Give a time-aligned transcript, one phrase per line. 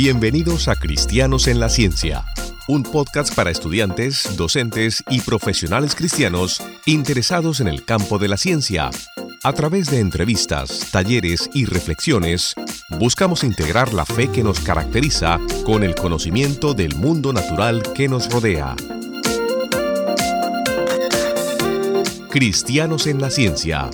[0.00, 2.24] Bienvenidos a Cristianos en la Ciencia,
[2.68, 8.90] un podcast para estudiantes, docentes y profesionales cristianos interesados en el campo de la ciencia.
[9.42, 12.54] A través de entrevistas, talleres y reflexiones,
[12.90, 18.30] buscamos integrar la fe que nos caracteriza con el conocimiento del mundo natural que nos
[18.30, 18.76] rodea.
[22.30, 23.90] Cristianos en la Ciencia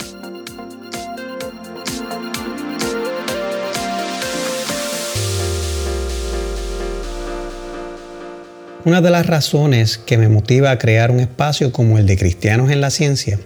[8.85, 12.71] Una de las razones que me motiva a crear un espacio como el de Cristianos
[12.71, 13.41] en la Ciencia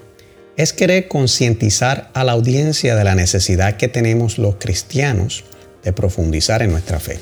[0.57, 5.45] es querer concientizar a la audiencia de la necesidad que tenemos los cristianos
[5.85, 7.21] de profundizar en nuestra fe.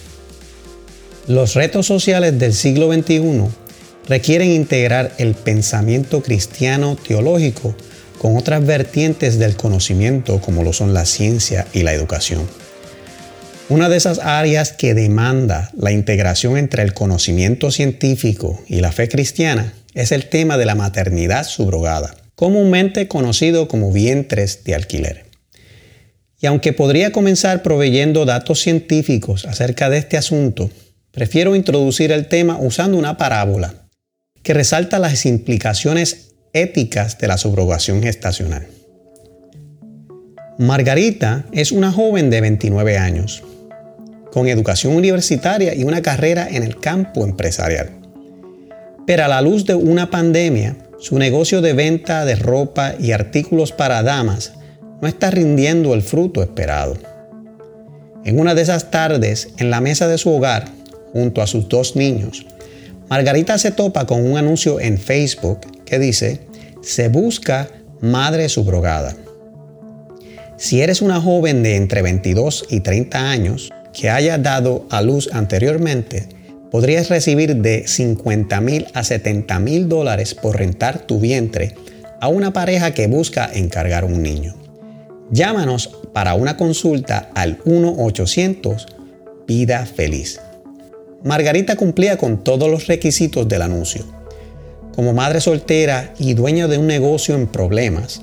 [1.28, 3.48] Los retos sociales del siglo XXI
[4.08, 7.76] requieren integrar el pensamiento cristiano teológico
[8.16, 12.48] con otras vertientes del conocimiento como lo son la ciencia y la educación.
[13.68, 19.08] Una de esas áreas que demanda la integración entre el conocimiento científico y la fe
[19.08, 25.24] cristiana es el tema de la maternidad subrogada, comúnmente conocido como vientres de alquiler.
[26.40, 30.70] Y aunque podría comenzar proveyendo datos científicos acerca de este asunto,
[31.10, 33.88] prefiero introducir el tema usando una parábola
[34.44, 38.68] que resalta las implicaciones éticas de la subrogación gestacional.
[40.56, 43.42] Margarita es una joven de 29 años
[44.36, 47.88] con educación universitaria y una carrera en el campo empresarial.
[49.06, 53.72] Pero a la luz de una pandemia, su negocio de venta de ropa y artículos
[53.72, 54.52] para damas
[55.00, 56.98] no está rindiendo el fruto esperado.
[58.26, 60.66] En una de esas tardes, en la mesa de su hogar,
[61.14, 62.46] junto a sus dos niños,
[63.08, 66.42] Margarita se topa con un anuncio en Facebook que dice,
[66.82, 67.70] se busca
[68.02, 69.16] madre subrogada.
[70.58, 75.30] Si eres una joven de entre 22 y 30 años, que haya dado a luz
[75.32, 76.28] anteriormente,
[76.70, 81.74] podrías recibir de 50 mil a 70 mil dólares por rentar tu vientre
[82.20, 84.54] a una pareja que busca encargar un niño.
[85.30, 88.86] Llámanos para una consulta al 1-800
[89.46, 90.40] Vida Feliz.
[91.24, 94.04] Margarita cumplía con todos los requisitos del anuncio.
[94.94, 98.20] Como madre soltera y dueña de un negocio en problemas,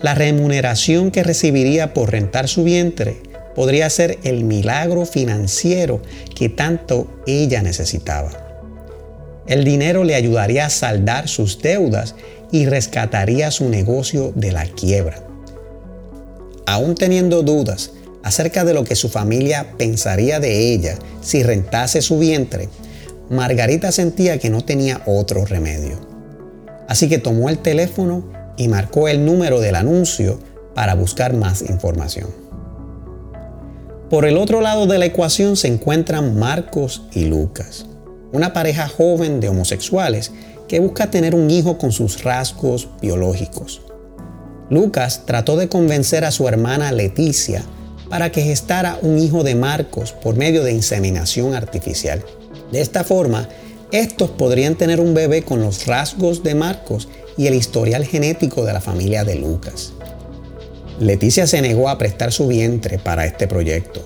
[0.00, 3.16] la remuneración que recibiría por rentar su vientre
[3.56, 6.02] podría ser el milagro financiero
[6.34, 8.30] que tanto ella necesitaba.
[9.48, 12.14] El dinero le ayudaría a saldar sus deudas
[12.52, 15.22] y rescataría su negocio de la quiebra.
[16.66, 22.18] Aún teniendo dudas acerca de lo que su familia pensaría de ella si rentase su
[22.18, 22.68] vientre,
[23.30, 25.98] Margarita sentía que no tenía otro remedio.
[26.88, 30.38] Así que tomó el teléfono y marcó el número del anuncio
[30.74, 32.45] para buscar más información.
[34.10, 37.86] Por el otro lado de la ecuación se encuentran Marcos y Lucas,
[38.32, 40.30] una pareja joven de homosexuales
[40.68, 43.82] que busca tener un hijo con sus rasgos biológicos.
[44.70, 47.64] Lucas trató de convencer a su hermana Leticia
[48.08, 52.24] para que gestara un hijo de Marcos por medio de inseminación artificial.
[52.70, 53.48] De esta forma,
[53.90, 58.72] estos podrían tener un bebé con los rasgos de Marcos y el historial genético de
[58.72, 59.94] la familia de Lucas.
[60.98, 64.02] Leticia se negó a prestar su vientre para este proyecto,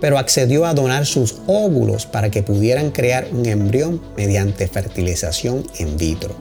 [0.00, 5.96] pero accedió a donar sus óvulos para que pudieran crear un embrión mediante fertilización in
[5.96, 6.34] vitro.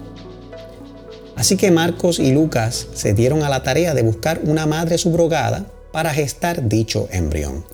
[1.35, 5.65] Así que Marcos y Lucas se dieron a la tarea de buscar una madre subrogada
[5.91, 7.65] para gestar dicho embrión.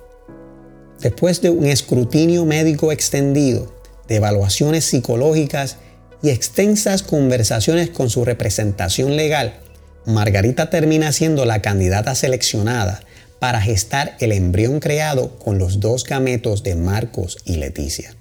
[1.01, 3.71] Después de un escrutinio médico extendido,
[4.07, 5.75] de evaluaciones psicológicas
[6.23, 9.59] y extensas conversaciones con su representación legal,
[10.07, 13.01] Margarita termina siendo la candidata seleccionada
[13.39, 18.15] para gestar el embrión creado con los dos gametos de Marcos y Leticia.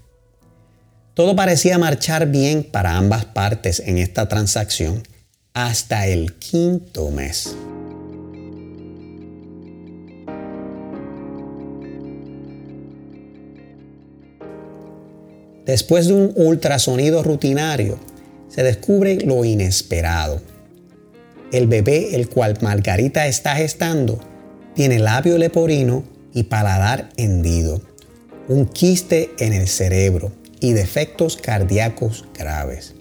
[1.14, 5.04] Todo parecía marchar bien para ambas partes en esta transacción
[5.54, 7.54] hasta el quinto mes.
[15.64, 18.00] Después de un ultrasonido rutinario,
[18.48, 20.55] se descubre lo inesperado
[21.52, 24.20] el bebé el cual Margarita está gestando
[24.74, 26.04] tiene labio leporino
[26.34, 27.80] y paladar hendido,
[28.46, 32.94] un quiste en el cerebro y defectos cardíacos graves.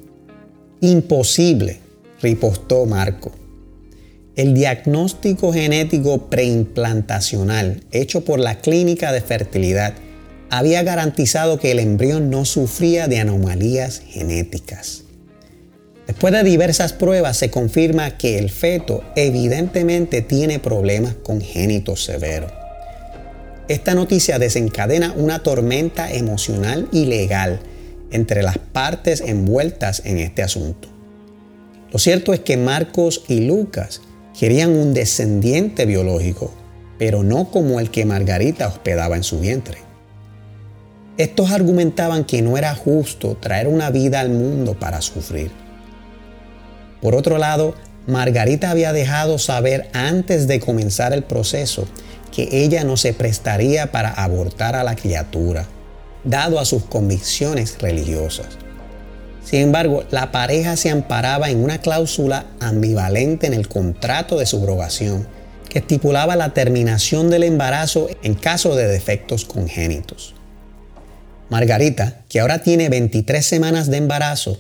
[0.79, 1.79] Imposible,
[2.21, 3.31] ripostó Marco.
[4.35, 9.93] El diagnóstico genético preimplantacional hecho por la clínica de fertilidad
[10.49, 15.04] había garantizado que el embrión no sufría de anomalías genéticas.
[16.07, 22.51] Después de diversas pruebas se confirma que el feto evidentemente tiene problemas congénitos severos.
[23.67, 27.59] Esta noticia desencadena una tormenta emocional y legal
[28.11, 30.87] entre las partes envueltas en este asunto.
[31.91, 34.01] Lo cierto es que Marcos y Lucas
[34.39, 36.53] querían un descendiente biológico,
[36.99, 39.79] pero no como el que Margarita hospedaba en su vientre.
[41.17, 45.64] Estos argumentaban que no era justo traer una vida al mundo para sufrir.
[47.05, 47.75] Por otro lado,
[48.07, 51.87] Margarita había dejado saber antes de comenzar el proceso
[52.33, 55.67] que ella no se prestaría para abortar a la criatura,
[56.23, 58.47] dado a sus convicciones religiosas.
[59.43, 65.27] Sin embargo, la pareja se amparaba en una cláusula ambivalente en el contrato de subrogación
[65.69, 70.33] que estipulaba la terminación del embarazo en caso de defectos congénitos.
[71.49, 74.57] Margarita, que ahora tiene 23 semanas de embarazo,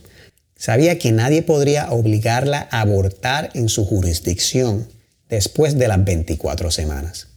[0.55, 4.87] sabía que nadie podría obligarla a abortar en su jurisdicción
[5.29, 7.27] después de las 24 semanas.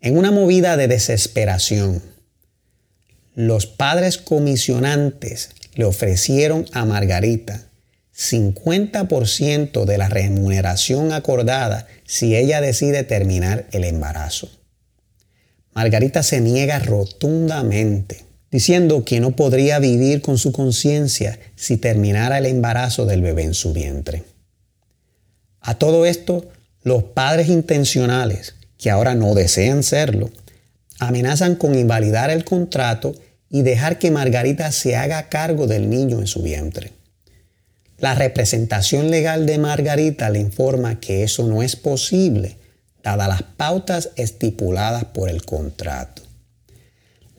[0.00, 2.02] En una movida de desesperación,
[3.34, 7.66] los padres comisionantes le ofrecieron a Margarita
[8.16, 14.50] 50% de la remuneración acordada si ella decide terminar el embarazo.
[15.72, 22.46] Margarita se niega rotundamente diciendo que no podría vivir con su conciencia si terminara el
[22.46, 24.24] embarazo del bebé en su vientre.
[25.60, 26.48] A todo esto,
[26.82, 30.30] los padres intencionales, que ahora no desean serlo,
[30.98, 33.14] amenazan con invalidar el contrato
[33.50, 36.92] y dejar que Margarita se haga cargo del niño en su vientre.
[37.98, 42.56] La representación legal de Margarita le informa que eso no es posible,
[43.02, 46.22] dadas las pautas estipuladas por el contrato.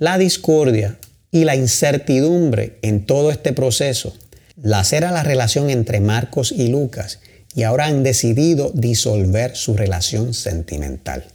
[0.02, 0.98] La discordia
[1.30, 4.18] y la incertidumbre en todo este proceso
[4.60, 7.20] lacera la relación entre Marcos y Lucas
[7.54, 11.26] y ahora han decidido disolver su relación sentimental.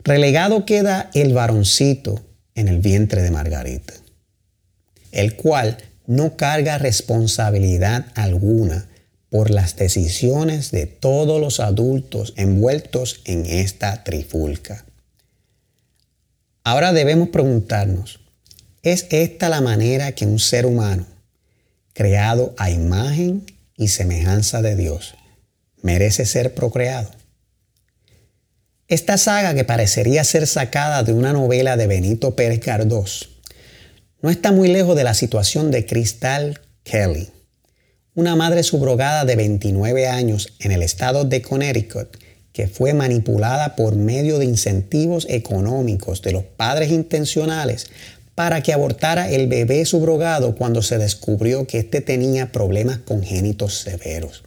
[0.00, 2.20] Relegado queda el varoncito
[2.54, 3.94] en el vientre de Margarita,
[5.10, 8.86] el cual no carga responsabilidad alguna
[9.30, 14.84] por las decisiones de todos los adultos envueltos en esta trifulca.
[16.66, 18.20] Ahora debemos preguntarnos,
[18.82, 21.04] ¿es esta la manera que un ser humano,
[21.92, 23.44] creado a imagen
[23.76, 25.14] y semejanza de Dios,
[25.82, 27.10] merece ser procreado?
[28.88, 33.28] Esta saga que parecería ser sacada de una novela de Benito Pérez Gardós
[34.22, 37.28] no está muy lejos de la situación de Crystal Kelly,
[38.14, 42.23] una madre subrogada de 29 años en el estado de Connecticut
[42.54, 47.88] que fue manipulada por medio de incentivos económicos de los padres intencionales
[48.36, 54.44] para que abortara el bebé subrogado cuando se descubrió que éste tenía problemas congénitos severos.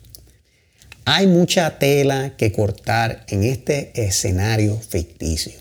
[1.04, 5.60] Hay mucha tela que cortar en este escenario ficticio.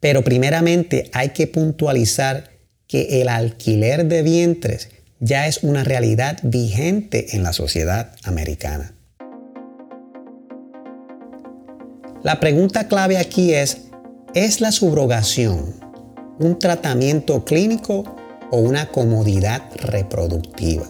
[0.00, 2.50] Pero primeramente hay que puntualizar
[2.86, 8.92] que el alquiler de vientres ya es una realidad vigente en la sociedad americana.
[12.22, 13.78] La pregunta clave aquí es,
[14.32, 15.74] ¿es la subrogación
[16.38, 18.04] un tratamiento clínico
[18.52, 20.86] o una comodidad reproductiva?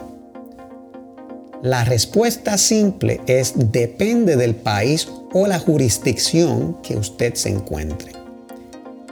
[1.63, 8.13] La respuesta simple es depende del país o la jurisdicción que usted se encuentre.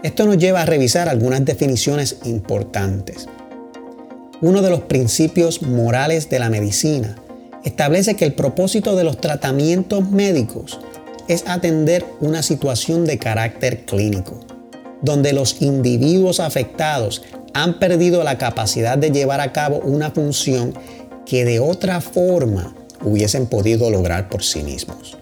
[0.02, 3.28] Esto nos lleva a revisar algunas definiciones importantes.
[4.42, 7.16] Uno de los principios morales de la medicina
[7.64, 10.80] establece que el propósito de los tratamientos médicos
[11.32, 14.40] es atender una situación de carácter clínico,
[15.00, 17.22] donde los individuos afectados
[17.54, 20.74] han perdido la capacidad de llevar a cabo una función
[21.24, 25.16] que de otra forma hubiesen podido lograr por sí mismos.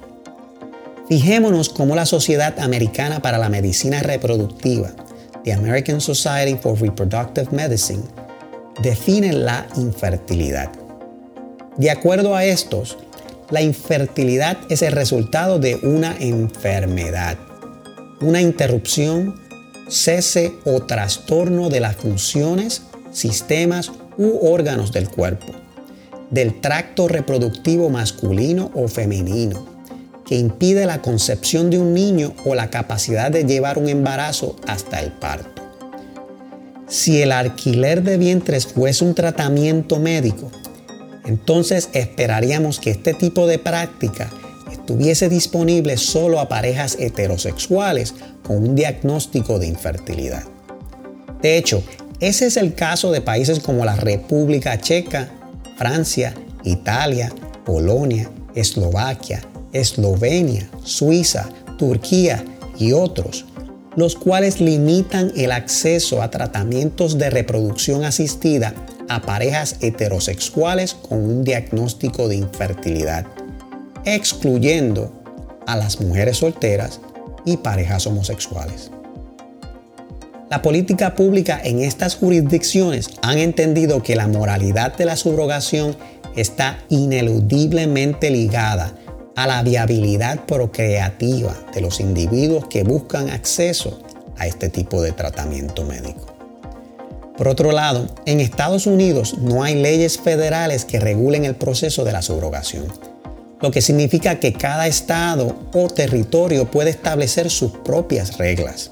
[1.09, 4.95] Fijémonos cómo la Sociedad Americana para la Medicina Reproductiva,
[5.45, 8.03] the American Society for Reproductive Medicine,
[8.83, 10.71] define la infertilidad.
[11.77, 12.97] De acuerdo a estos,
[13.51, 17.39] la infertilidad es el resultado de una enfermedad,
[18.21, 19.35] una interrupción,
[19.89, 25.47] cese o trastorno de las funciones, sistemas u órganos del cuerpo,
[26.31, 29.67] del tracto reproductivo masculino o femenino,
[30.27, 35.01] que impide la concepción de un niño o la capacidad de llevar un embarazo hasta
[35.01, 35.63] el parto.
[36.87, 40.51] Si el alquiler de vientres fuese un tratamiento médico,
[41.29, 44.31] entonces esperaríamos que este tipo de práctica
[44.73, 50.45] estuviese disponible solo a parejas heterosexuales con un diagnóstico de infertilidad.
[51.43, 51.85] De hecho,
[52.21, 55.29] ese es el caso de países como la República Checa,
[55.77, 57.31] Francia, Italia,
[57.67, 59.43] Polonia, Eslovaquia,
[59.75, 62.43] Eslovenia, Suiza, Turquía
[62.79, 63.45] y otros,
[63.97, 68.75] los cuales limitan el acceso a tratamientos de reproducción asistida
[69.09, 73.27] a parejas heterosexuales con un diagnóstico de infertilidad,
[74.05, 75.13] excluyendo
[75.67, 77.01] a las mujeres solteras
[77.45, 78.91] y parejas homosexuales.
[80.51, 85.95] La política pública en estas jurisdicciones han entendido que la moralidad de la subrogación
[86.37, 88.95] está ineludiblemente ligada
[89.37, 94.01] a la viabilidad procreativa de los individuos que buscan acceso
[94.39, 96.38] a este tipo de tratamiento médico.
[97.39, 102.11] Por otro lado, en Estados Unidos no hay leyes federales que regulen el proceso de
[102.11, 102.87] la subrogación,
[103.61, 108.91] lo que significa que cada estado o territorio puede establecer sus propias reglas.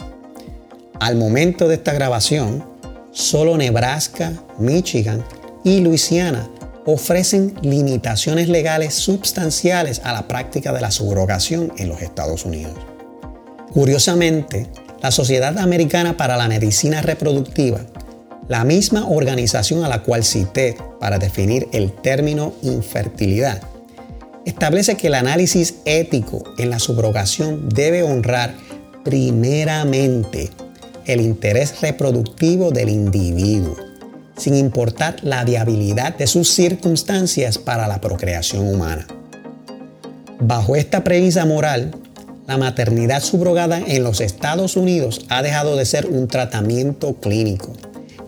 [1.00, 2.64] Al momento de esta grabación,
[3.10, 5.24] solo Nebraska, Michigan
[5.64, 6.48] y Luisiana
[6.84, 12.74] ofrecen limitaciones legales sustanciales a la práctica de la subrogación en los Estados Unidos.
[13.72, 14.68] Curiosamente,
[15.02, 17.80] la Sociedad Americana para la Medicina Reproductiva,
[18.48, 23.62] la misma organización a la cual cité para definir el término infertilidad,
[24.44, 28.54] establece que el análisis ético en la subrogación debe honrar
[29.04, 30.50] primeramente
[31.06, 33.76] el interés reproductivo del individuo
[34.36, 39.06] sin importar la viabilidad de sus circunstancias para la procreación humana.
[40.38, 41.92] Bajo esta premisa moral,
[42.46, 47.72] la maternidad subrogada en los Estados Unidos ha dejado de ser un tratamiento clínico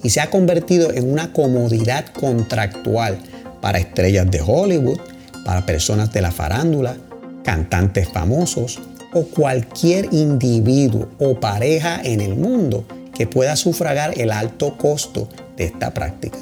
[0.03, 3.19] y se ha convertido en una comodidad contractual
[3.61, 4.99] para estrellas de Hollywood,
[5.45, 6.97] para personas de la farándula,
[7.43, 8.79] cantantes famosos
[9.13, 15.65] o cualquier individuo o pareja en el mundo que pueda sufragar el alto costo de
[15.65, 16.39] esta práctica.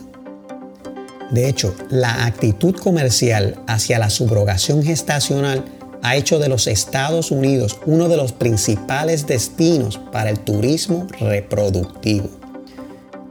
[1.30, 5.64] De hecho, la actitud comercial hacia la subrogación gestacional
[6.02, 12.28] ha hecho de los Estados Unidos uno de los principales destinos para el turismo reproductivo.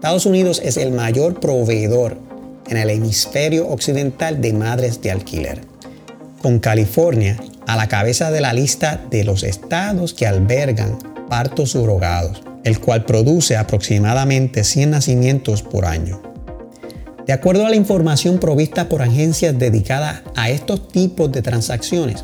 [0.05, 2.19] Estados Unidos es el mayor proveedor
[2.67, 5.62] en el hemisferio occidental de madres de alquiler,
[6.43, 12.43] con California a la cabeza de la lista de los estados que albergan partos subrogados
[12.63, 16.21] el cual produce aproximadamente 100 nacimientos por año.
[17.25, 22.24] De acuerdo a la información provista por agencias dedicadas a estos tipos de transacciones,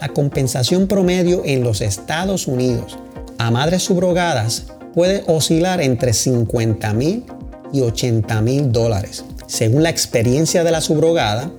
[0.00, 2.96] la compensación promedio en los Estados Unidos
[3.36, 7.24] a madres subrogadas puede oscilar entre 50 mil
[7.72, 11.50] y 80 mil dólares, según la experiencia de la subrogada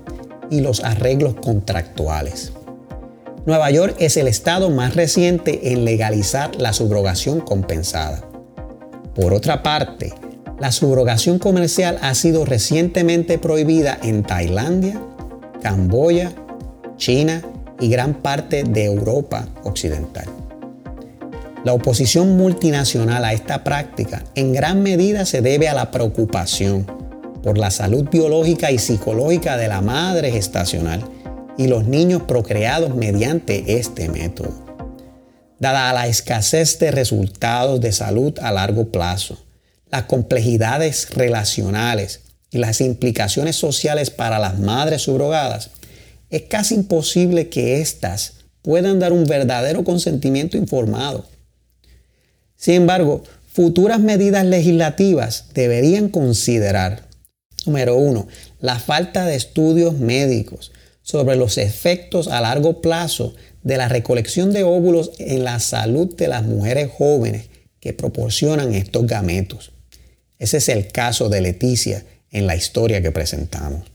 [0.49, 2.53] y los arreglos contractuales.
[3.45, 8.23] Nueva York es el estado más reciente en legalizar la subrogación compensada.
[9.15, 10.13] Por otra parte,
[10.59, 15.01] la subrogación comercial ha sido recientemente prohibida en Tailandia,
[15.61, 16.31] Camboya,
[16.97, 17.41] China
[17.79, 20.25] y gran parte de Europa Occidental.
[21.65, 26.85] La oposición multinacional a esta práctica en gran medida se debe a la preocupación
[27.43, 31.03] por la salud biológica y psicológica de la madre gestacional
[31.57, 34.53] y los niños procreados mediante este método.
[35.59, 39.37] Dada la escasez de resultados de salud a largo plazo,
[39.91, 45.71] las complejidades relacionales y las implicaciones sociales para las madres subrogadas,
[46.29, 51.25] es casi imposible que éstas puedan dar un verdadero consentimiento informado.
[52.59, 57.07] Sin embargo, futuras medidas legislativas deberían considerar,
[57.65, 58.27] número uno,
[58.59, 64.63] la falta de estudios médicos sobre los efectos a largo plazo de la recolección de
[64.63, 67.47] óvulos en la salud de las mujeres jóvenes
[67.79, 69.71] que proporcionan estos gametos.
[70.37, 73.89] Ese es el caso de Leticia en la historia que presentamos.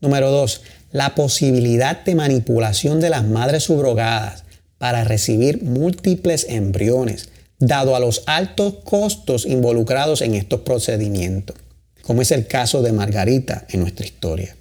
[0.00, 0.62] Número 2.
[0.92, 4.44] La posibilidad de manipulación de las madres subrogadas
[4.78, 7.28] para recibir múltiples embriones,
[7.62, 11.56] dado a los altos costos involucrados en estos procedimientos,
[12.02, 14.56] como es el caso de Margarita en nuestra historia.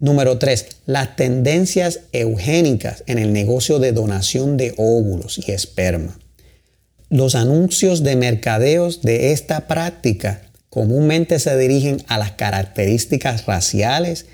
[0.00, 0.66] Número 3.
[0.86, 6.18] Las tendencias eugénicas en el negocio de donación de óvulos y esperma.
[7.08, 14.26] Los anuncios de mercadeos de esta práctica comúnmente se dirigen a las características raciales,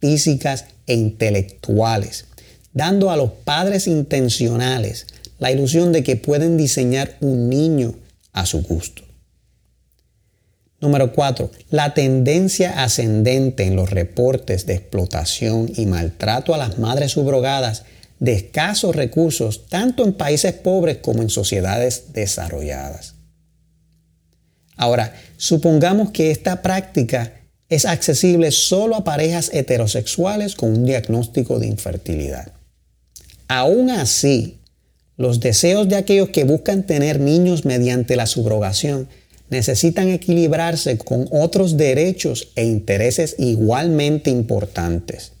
[0.00, 2.26] físicas e intelectuales,
[2.72, 5.08] dando a los padres intencionales
[5.38, 7.94] la ilusión de que pueden diseñar un niño
[8.32, 9.02] a su gusto.
[10.80, 11.50] Número 4.
[11.70, 17.84] La tendencia ascendente en los reportes de explotación y maltrato a las madres subrogadas
[18.20, 23.14] de escasos recursos tanto en países pobres como en sociedades desarrolladas.
[24.76, 27.32] Ahora, supongamos que esta práctica
[27.68, 32.52] es accesible solo a parejas heterosexuales con un diagnóstico de infertilidad.
[33.48, 34.57] Aún así,
[35.18, 39.08] Los deseos de aquellos que buscan tener niños mediante la subrogación
[39.50, 45.32] necesitan equilibrarse con otros derechos e intereses igualmente importantes.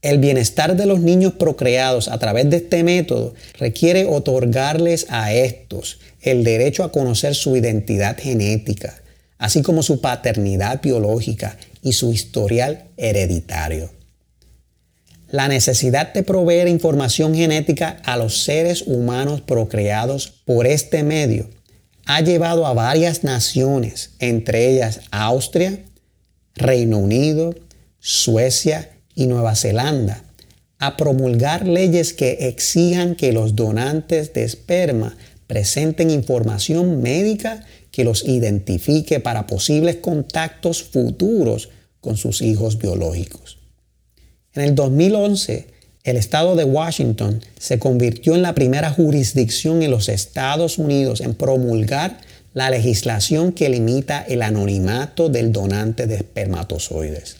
[0.00, 5.98] El bienestar de los niños procreados a través de este método requiere otorgarles a estos
[6.22, 9.02] el derecho a conocer su identidad genética,
[9.38, 13.95] así como su paternidad biológica y su historial hereditario.
[15.30, 21.50] La necesidad de proveer información genética a los seres humanos procreados por este medio
[22.04, 25.80] ha llevado a varias naciones, entre ellas Austria,
[26.54, 27.56] Reino Unido,
[27.98, 30.22] Suecia y Nueva Zelanda,
[30.78, 35.16] a promulgar leyes que exijan que los donantes de esperma
[35.48, 43.55] presenten información médica que los identifique para posibles contactos futuros con sus hijos biológicos.
[44.56, 45.66] En el 2011,
[46.04, 51.34] el estado de Washington se convirtió en la primera jurisdicción en los Estados Unidos en
[51.34, 52.20] promulgar
[52.54, 57.36] la legislación que limita el anonimato del donante de espermatozoides.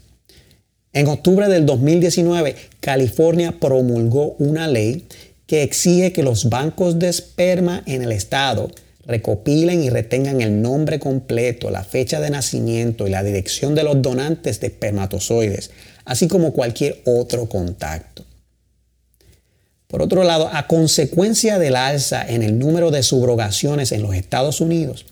[0.93, 5.07] En octubre del 2019, California promulgó una ley
[5.47, 8.71] que exige que los bancos de esperma en el estado
[9.07, 14.03] recopilen y retengan el nombre completo, la fecha de nacimiento y la dirección de los
[14.03, 15.71] donantes de espermatozoides,
[16.07, 18.25] así como cualquier otro contacto.
[19.89, 24.61] Por otro lado, a consecuencia del alza en el número de subrogaciones en los Estados
[24.61, 25.05] Unidos,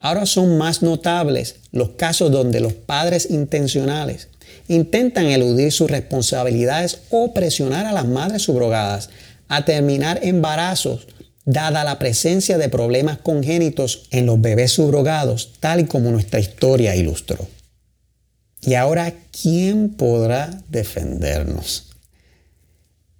[0.00, 4.28] ahora son más notables los casos donde los padres intencionales
[4.66, 9.10] intentan eludir sus responsabilidades o presionar a las madres subrogadas
[9.48, 11.06] a terminar embarazos
[11.46, 16.94] dada la presencia de problemas congénitos en los bebés subrogados, tal y como nuestra historia
[16.94, 17.46] ilustró.
[18.60, 21.88] Y ahora, ¿quién podrá defendernos?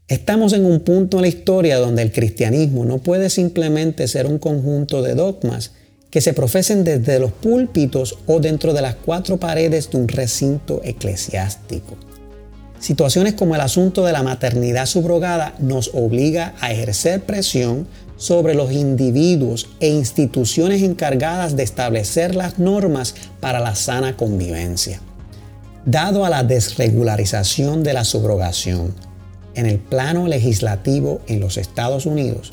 [0.08, 4.38] Estamos en un punto en la historia donde el cristianismo no puede simplemente ser un
[4.38, 5.72] conjunto de dogmas
[6.10, 10.80] que se profesen desde los púlpitos o dentro de las cuatro paredes de un recinto
[10.82, 11.96] eclesiástico.
[12.80, 18.72] Situaciones como el asunto de la maternidad subrogada nos obliga a ejercer presión sobre los
[18.72, 25.00] individuos e instituciones encargadas de establecer las normas para la sana convivencia.
[25.90, 28.94] Dado a la desregularización de la subrogación
[29.54, 32.52] en el plano legislativo en los Estados Unidos,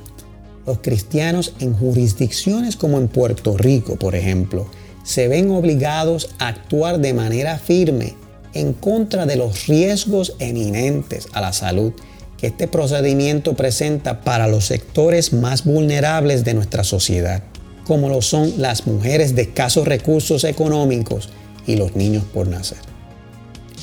[0.65, 4.67] los cristianos en jurisdicciones como en Puerto Rico, por ejemplo,
[5.03, 8.13] se ven obligados a actuar de manera firme
[8.53, 11.91] en contra de los riesgos eminentes a la salud
[12.37, 17.43] que este procedimiento presenta para los sectores más vulnerables de nuestra sociedad,
[17.85, 21.27] como lo son las mujeres de escasos recursos económicos
[21.67, 22.94] y los niños por nacer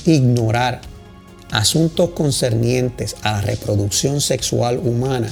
[0.06, 0.80] ignorar
[1.50, 5.28] asuntos concernientes a la reproducción sexual humana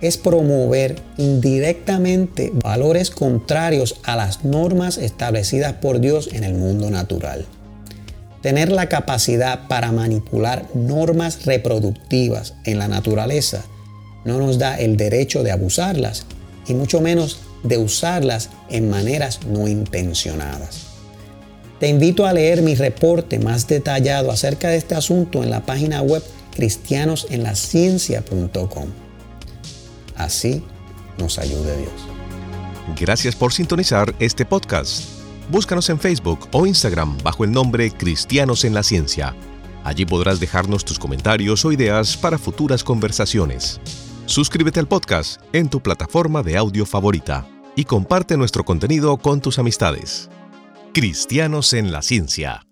[0.00, 7.46] es promover indirectamente valores contrarios a las normas establecidas por Dios en el mundo natural.
[8.42, 13.64] Tener la capacidad para manipular normas reproductivas en la naturaleza
[14.24, 16.26] no nos da el derecho de abusarlas
[16.68, 20.95] y mucho menos de usarlas en maneras no intencionadas.
[21.78, 26.00] Te invito a leer mi reporte más detallado acerca de este asunto en la página
[26.00, 26.22] web
[26.54, 28.88] cristianosenlaciencia.com.
[30.16, 30.62] Así
[31.18, 31.92] nos ayude Dios.
[32.98, 35.04] Gracias por sintonizar este podcast.
[35.50, 39.34] Búscanos en Facebook o Instagram bajo el nombre Cristianos en la Ciencia.
[39.84, 43.80] Allí podrás dejarnos tus comentarios o ideas para futuras conversaciones.
[44.24, 49.58] Suscríbete al podcast en tu plataforma de audio favorita y comparte nuestro contenido con tus
[49.58, 50.28] amistades.
[50.96, 52.65] Cristianos en la Ciencia.